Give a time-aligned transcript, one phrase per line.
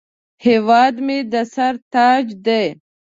[0.45, 2.65] هیواد مې د سر تاج دی